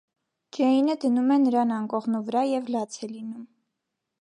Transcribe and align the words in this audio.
Ջեյնը 0.57 0.95
դնում 1.03 1.33
է 1.35 1.37
նրան 1.43 1.75
անկողնու 1.75 2.23
վրա 2.31 2.43
և 2.53 2.73
լաց 2.77 2.99
է 3.05 3.11
լինում։ 3.13 3.45